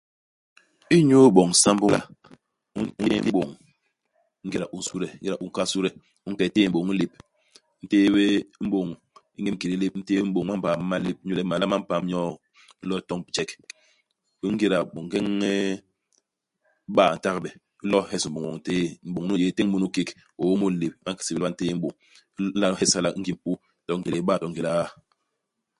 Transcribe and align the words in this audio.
Inyu 0.97 1.17
iboñ 1.29 1.49
sambô 1.61 1.85
i 1.87 1.91
mala, 1.91 1.99
u 2.79 2.81
n'yéñ 3.07 3.21
m'bôñ. 3.27 3.49
Ingéda 4.43 4.65
u 4.75 4.77
u 4.77 4.79
nsude 4.81 5.07
ingéda 5.17 5.37
u 5.41 5.45
u 5.45 5.47
nkahal 5.49 5.69
sude, 5.71 5.89
u 6.27 6.29
ke 6.37 6.43
u 6.49 6.53
téé 6.55 6.67
m'bôñ 6.69 6.85
i 6.93 6.99
lép. 7.01 7.11
U 7.81 7.83
ntéé 7.85 8.05
bé 8.15 8.25
m'bôñ 8.65 8.87
i 9.37 9.39
ñemkédé 9.45 9.75
u 9.77 9.81
lép, 9.81 9.93
u 9.97 9.99
ntéé 10.01 10.19
m'bôñ 10.27 10.43
i 10.47 10.47
mambaa 10.49 10.75
ma 10.79 10.85
malép, 10.91 11.17
inyu 11.23 11.33
le 11.37 11.43
mala 11.49 11.65
ma 11.71 11.77
mpam 11.81 12.03
nyo'o 12.09 12.29
i 12.83 12.85
lo 12.89 12.95
toñ 13.07 13.19
bijek. 13.25 13.49
Ingéda 14.47 14.77
ngeñ 15.05 15.25
nn 15.33 15.43
iba 16.89 17.03
i 17.15 17.17
ntagbe, 17.17 17.49
u 17.83 17.85
lo'o 17.91 18.03
u 18.05 18.07
hes 18.11 18.23
m'bôñ 18.29 18.43
woñ 18.47 18.55
u 18.59 18.61
ntéé. 18.61 18.85
M'bôñ 19.09 19.23
nu 19.27 19.33
u 19.35 19.39
yé 19.41 19.45
u 19.51 19.55
téñ 19.57 19.67
munu 19.73 19.87
i 19.89 19.93
kék, 19.95 20.09
u 20.39 20.41
ôm 20.51 20.57
mu 20.59 20.65
i 20.73 20.77
lép; 20.81 20.93
ba 21.03 21.09
nsébél 21.13 21.37
le 21.41 21.43
ba 21.45 21.53
ntéé 21.53 21.71
m'bôñ. 21.77 21.93
U 22.37 22.41
nla 22.45 22.67
hes 22.81 22.91
hala 22.95 23.09
ingim 23.17 23.37
u 23.51 23.53
to 23.85 23.91
ngélé 23.99 24.17
iba 24.21 24.33
to 24.41 24.45
ngélé 24.53 24.71
iaa. 24.75 24.89